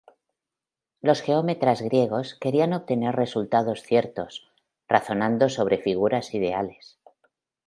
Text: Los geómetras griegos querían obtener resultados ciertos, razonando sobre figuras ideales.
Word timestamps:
Los 1.01 1.21
geómetras 1.21 1.83
griegos 1.83 2.33
querían 2.33 2.73
obtener 2.73 3.13
resultados 3.15 3.83
ciertos, 3.83 4.51
razonando 4.87 5.47
sobre 5.47 5.77
figuras 5.77 6.33
ideales. 6.33 6.97